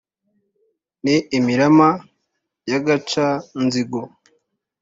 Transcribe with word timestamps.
ni 1.03 1.15
imirima 1.37 1.89
ya 2.69 2.79
gaca-nzigo 2.85 4.01